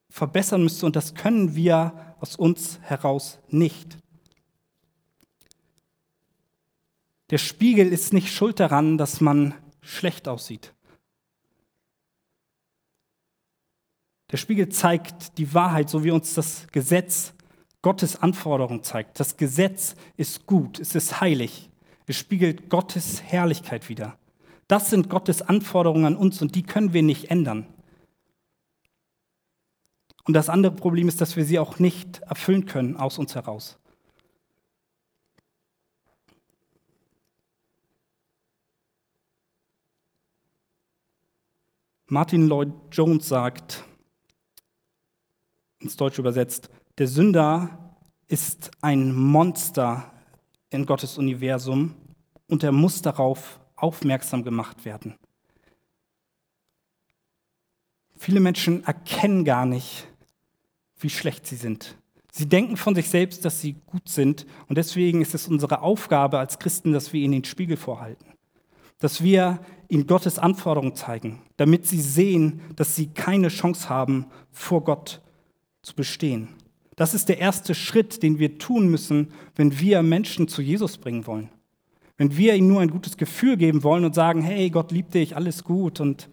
[0.09, 3.97] verbessern müsste und das können wir aus uns heraus nicht.
[7.31, 10.73] Der Spiegel ist nicht schuld daran, dass man schlecht aussieht.
[14.31, 17.33] Der Spiegel zeigt die Wahrheit, so wie uns das Gesetz
[17.81, 19.19] Gottes Anforderung zeigt.
[19.19, 21.69] Das Gesetz ist gut, es ist heilig,
[22.07, 24.17] es spiegelt Gottes Herrlichkeit wider.
[24.67, 27.67] Das sind Gottes Anforderungen an uns und die können wir nicht ändern.
[30.23, 33.77] Und das andere Problem ist, dass wir sie auch nicht erfüllen können aus uns heraus.
[42.07, 43.83] Martin Lloyd Jones sagt,
[45.79, 50.13] ins Deutsche übersetzt, der Sünder ist ein Monster
[50.69, 51.95] in Gottes Universum
[52.47, 55.15] und er muss darauf aufmerksam gemacht werden.
[58.15, 60.07] Viele Menschen erkennen gar nicht,
[60.99, 61.97] wie schlecht sie sind.
[62.31, 66.37] Sie denken von sich selbst, dass sie gut sind und deswegen ist es unsere Aufgabe
[66.37, 68.25] als Christen, dass wir ihnen den Spiegel vorhalten.
[68.99, 74.83] Dass wir ihnen Gottes Anforderungen zeigen, damit sie sehen, dass sie keine Chance haben, vor
[74.83, 75.21] Gott
[75.81, 76.49] zu bestehen.
[76.95, 81.27] Das ist der erste Schritt, den wir tun müssen, wenn wir Menschen zu Jesus bringen
[81.27, 81.49] wollen.
[82.17, 85.35] Wenn wir ihnen nur ein gutes Gefühl geben wollen und sagen, hey, Gott liebt dich,
[85.35, 86.29] alles gut und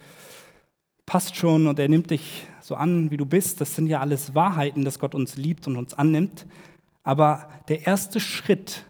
[1.07, 4.37] passt schon und er nimmt dich so an, wie du bist, das sind ja alles
[4.37, 6.47] Wahrheiten, dass Gott uns liebt und uns annimmt.
[7.03, 8.87] Aber der erste Schritt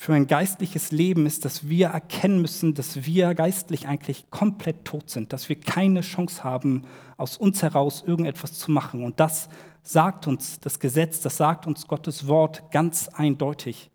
[0.00, 5.10] für ein geistliches Leben ist, dass wir erkennen müssen, dass wir geistlich eigentlich komplett tot
[5.10, 6.84] sind, dass wir keine Chance haben,
[7.16, 9.02] aus uns heraus irgendetwas zu machen.
[9.02, 9.48] Und das
[9.82, 13.90] sagt uns das Gesetz, das sagt uns Gottes Wort ganz eindeutig.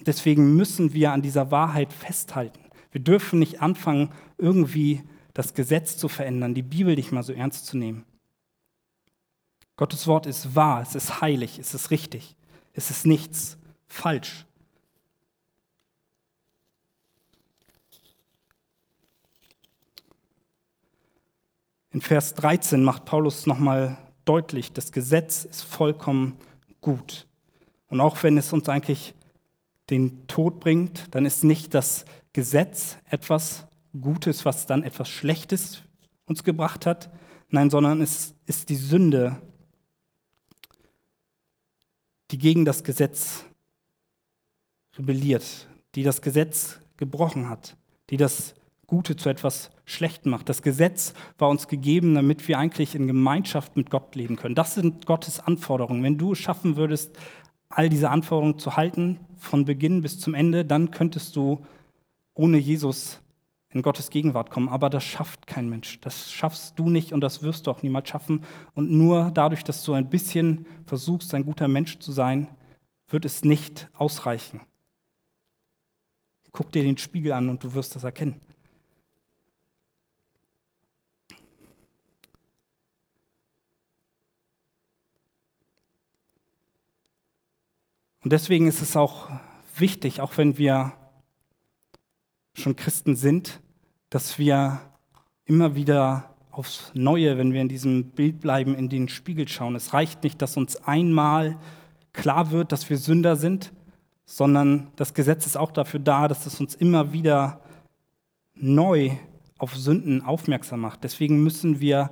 [0.00, 2.60] Deswegen müssen wir an dieser Wahrheit festhalten.
[2.92, 7.64] Wir dürfen nicht anfangen, irgendwie das Gesetz zu verändern, die Bibel nicht mal so ernst
[7.64, 8.04] zu nehmen.
[9.76, 12.36] Gottes Wort ist wahr, es ist heilig, es ist richtig,
[12.74, 13.56] es ist nichts
[13.86, 14.44] falsch.
[21.90, 26.36] In Vers 13 macht Paulus nochmal deutlich, das Gesetz ist vollkommen
[26.80, 27.26] gut.
[27.88, 29.14] Und auch wenn es uns eigentlich
[29.88, 33.66] den Tod bringt, dann ist nicht das Gesetz etwas
[33.98, 35.82] Gutes, was dann etwas Schlechtes
[36.26, 37.10] uns gebracht hat.
[37.48, 39.40] Nein, sondern es ist die Sünde,
[42.30, 43.44] die gegen das Gesetz
[44.98, 47.76] rebelliert, die das Gesetz gebrochen hat,
[48.10, 48.54] die das
[48.88, 50.48] Gute zu etwas Schlechtem macht.
[50.48, 54.54] Das Gesetz war uns gegeben, damit wir eigentlich in Gemeinschaft mit Gott leben können.
[54.54, 56.02] Das sind Gottes Anforderungen.
[56.02, 57.16] Wenn du es schaffen würdest,
[57.68, 61.64] all diese Anforderungen zu halten, von Beginn bis zum Ende, dann könntest du
[62.32, 63.20] ohne Jesus
[63.68, 64.70] in Gottes Gegenwart kommen.
[64.70, 66.00] Aber das schafft kein Mensch.
[66.00, 68.42] Das schaffst du nicht und das wirst du auch niemals schaffen.
[68.74, 72.48] Und nur dadurch, dass du ein bisschen versuchst, ein guter Mensch zu sein,
[73.10, 74.62] wird es nicht ausreichen.
[76.52, 78.40] Guck dir den Spiegel an und du wirst das erkennen.
[88.28, 89.30] Und deswegen ist es auch
[89.78, 90.92] wichtig, auch wenn wir
[92.52, 93.62] schon Christen sind,
[94.10, 94.80] dass wir
[95.46, 99.74] immer wieder aufs Neue, wenn wir in diesem Bild bleiben, in den Spiegel schauen.
[99.76, 101.56] Es reicht nicht, dass uns einmal
[102.12, 103.72] klar wird, dass wir Sünder sind,
[104.26, 107.62] sondern das Gesetz ist auch dafür da, dass es uns immer wieder
[108.54, 109.12] neu
[109.56, 111.02] auf Sünden aufmerksam macht.
[111.02, 112.10] Deswegen müssen wir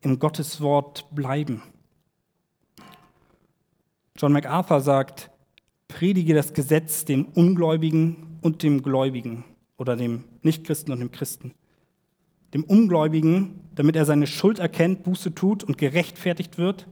[0.00, 1.62] im Gottes Wort bleiben.
[4.16, 5.30] John MacArthur sagt,
[5.98, 9.42] predige das Gesetz dem Ungläubigen und dem Gläubigen
[9.78, 11.54] oder dem Nichtchristen und dem Christen.
[12.54, 16.86] Dem Ungläubigen, damit er seine Schuld erkennt, Buße tut und gerechtfertigt wird.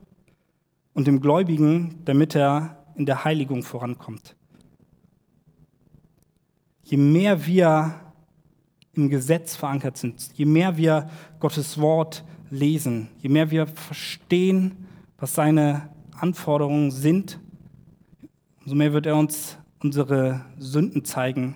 [0.92, 4.34] Und dem Gläubigen, damit er in der Heiligung vorankommt.
[6.82, 7.94] Je mehr wir
[8.92, 15.32] im Gesetz verankert sind, je mehr wir Gottes Wort lesen, je mehr wir verstehen, was
[15.36, 17.38] seine Anforderungen sind,
[18.66, 21.54] umso mehr wird er uns unsere Sünden zeigen.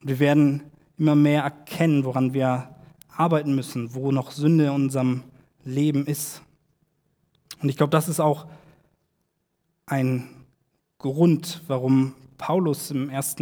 [0.00, 0.62] Wir werden
[0.96, 2.68] immer mehr erkennen, woran wir
[3.08, 5.24] arbeiten müssen, wo noch Sünde in unserem
[5.64, 6.42] Leben ist.
[7.60, 8.46] Und ich glaube, das ist auch
[9.86, 10.28] ein
[10.98, 13.34] Grund, warum Paulus im 1.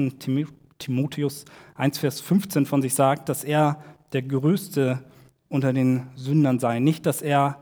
[0.78, 1.44] Timotheus
[1.74, 3.84] 1, Vers 15 von sich sagt, dass er
[4.14, 5.04] der Größte
[5.50, 6.78] unter den Sündern sei.
[6.78, 7.58] Nicht, dass er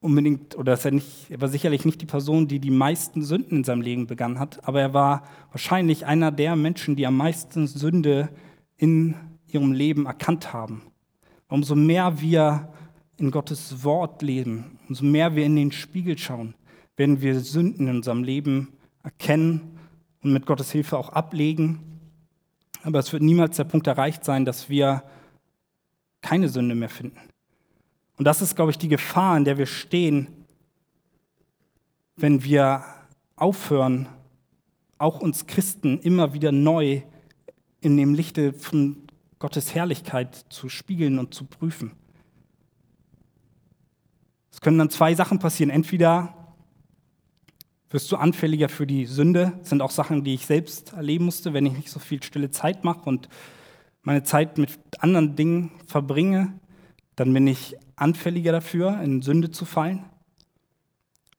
[0.00, 3.64] unbedingt, oder er, nicht, er war sicherlich nicht die Person, die die meisten Sünden in
[3.64, 8.30] seinem Leben begangen hat, aber er war wahrscheinlich einer der Menschen, die am meisten Sünde
[8.76, 9.14] in
[9.46, 10.82] ihrem Leben erkannt haben.
[11.48, 12.72] Umso mehr wir
[13.16, 16.54] in Gottes Wort leben, umso mehr wir in den Spiegel schauen,
[16.96, 18.68] werden wir Sünden in unserem Leben
[19.02, 19.78] erkennen
[20.22, 21.80] und mit Gottes Hilfe auch ablegen
[22.82, 25.02] Aber es wird niemals der Punkt erreicht sein, dass wir
[26.22, 27.18] keine Sünde mehr finden.
[28.20, 30.44] Und das ist, glaube ich, die Gefahr, in der wir stehen,
[32.16, 32.84] wenn wir
[33.34, 34.10] aufhören,
[34.98, 37.00] auch uns Christen immer wieder neu
[37.80, 39.04] in dem Lichte von
[39.38, 41.92] Gottes Herrlichkeit zu spiegeln und zu prüfen.
[44.52, 45.70] Es können dann zwei Sachen passieren.
[45.70, 46.34] Entweder
[47.88, 51.54] wirst du anfälliger für die Sünde, das sind auch Sachen, die ich selbst erleben musste,
[51.54, 53.30] wenn ich nicht so viel stille Zeit mache und
[54.02, 56.60] meine Zeit mit anderen Dingen verbringe,
[57.20, 60.06] dann bin ich anfälliger dafür, in Sünde zu fallen.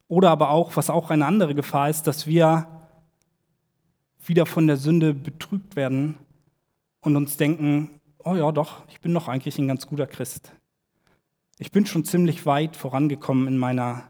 [0.08, 2.68] Oder aber auch, was auch eine andere Gefahr ist, dass wir
[4.24, 6.20] wieder von der Sünde betrügt werden
[7.00, 10.54] und uns denken, oh ja, doch, ich bin doch eigentlich ein ganz guter Christ.
[11.58, 14.04] Ich bin schon ziemlich weit vorangekommen in meiner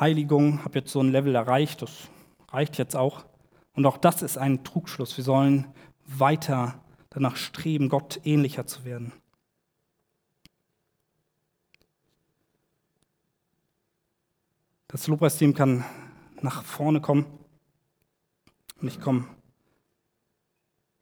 [0.00, 2.08] Heiligung, habe jetzt so ein Level erreicht, das
[2.48, 3.26] reicht jetzt auch.
[3.74, 5.18] Und auch das ist ein Trugschluss.
[5.18, 5.66] Wir sollen
[6.06, 6.80] weiter
[7.10, 9.12] danach streben, Gott ähnlicher zu werden.
[14.90, 15.84] Das Lobpreisteam kann
[16.40, 17.26] nach vorne kommen.
[18.80, 19.26] Und ich komme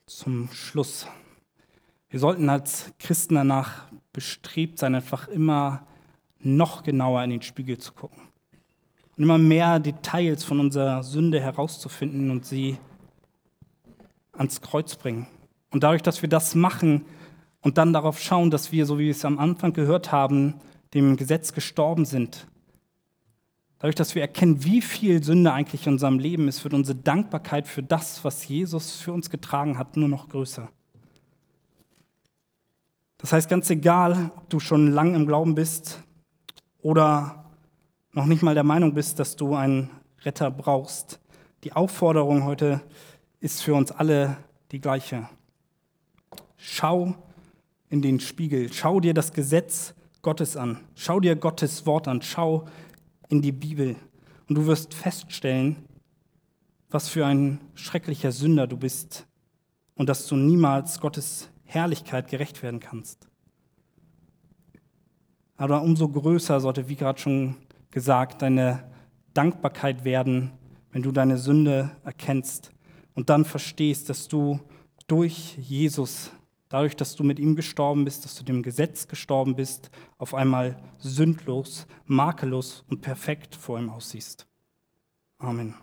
[0.06, 1.06] zum Schluss.
[2.08, 5.86] Wir sollten als Christen danach bestrebt sein, einfach immer
[6.40, 8.20] noch genauer in den Spiegel zu gucken.
[9.16, 12.78] Und immer mehr Details von unserer Sünde herauszufinden und sie
[14.32, 15.28] ans Kreuz bringen.
[15.70, 17.04] Und dadurch, dass wir das machen
[17.60, 20.54] und dann darauf schauen, dass wir, so wie wir es am Anfang gehört haben,
[20.92, 22.48] dem Gesetz gestorben sind,
[23.78, 27.66] dadurch, dass wir erkennen, wie viel Sünde eigentlich in unserem Leben ist, wird unsere Dankbarkeit
[27.66, 30.68] für das, was Jesus für uns getragen hat, nur noch größer.
[33.18, 36.02] Das heißt, ganz egal, ob du schon lang im Glauben bist
[36.80, 37.46] oder
[38.12, 39.90] noch nicht mal der Meinung bist, dass du einen
[40.22, 41.20] Retter brauchst,
[41.64, 42.82] die Aufforderung heute
[43.40, 44.36] ist für uns alle
[44.70, 45.28] die gleiche.
[46.56, 47.14] Schau
[47.88, 52.66] in den Spiegel, schau dir das Gesetz Gottes an, schau dir Gottes Wort an, schau
[53.28, 53.96] in die Bibel
[54.48, 55.76] und du wirst feststellen,
[56.90, 59.26] was für ein schrecklicher Sünder du bist
[59.94, 63.28] und dass du niemals Gottes Herrlichkeit gerecht werden kannst.
[65.56, 67.56] Aber umso größer sollte, wie gerade schon
[67.90, 68.84] gesagt, deine
[69.34, 70.52] Dankbarkeit werden,
[70.92, 72.70] wenn du deine Sünde erkennst
[73.14, 74.60] und dann verstehst, dass du
[75.06, 76.30] durch Jesus,
[76.68, 80.76] dadurch, dass du mit ihm gestorben bist, dass du dem Gesetz gestorben bist, auf einmal
[80.98, 84.46] sündlos, makellos und perfekt vor ihm aussiehst.
[85.38, 85.74] Amen.